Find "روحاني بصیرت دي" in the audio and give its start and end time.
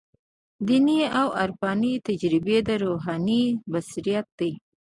2.83-4.51